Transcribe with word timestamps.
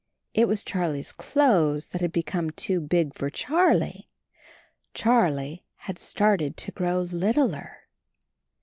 It 0.33 0.47
was 0.47 0.63
Charlie's 0.63 1.11
clothes 1.11 1.89
that 1.89 2.01
had 2.01 2.11
become 2.11 2.49
too 2.49 2.79
big 2.81 3.13
for 3.13 3.29
Charlie. 3.29 4.09
Charlie 4.95 5.63
had 5.75 5.99
started 5.99 6.57
to 6.57 6.71
grow 6.71 7.01
littler. 7.01 7.81